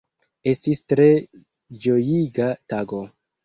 [0.51, 1.05] Estis tre
[1.87, 3.07] ĝojiga tago.